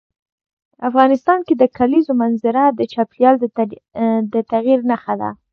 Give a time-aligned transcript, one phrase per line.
[0.89, 3.35] افغانستان کې د کلیزو منظره د چاپېریال
[4.33, 5.29] د تغیر نښه ده.